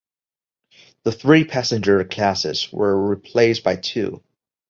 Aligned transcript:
The 1.03 1.11
three 1.11 1.43
passenger 1.45 2.03
classes 2.05 2.73
were 2.73 3.09
replaced 3.11 3.63
by 3.63 3.75
two. 3.75 4.23